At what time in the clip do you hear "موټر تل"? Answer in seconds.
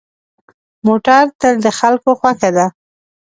0.87-1.55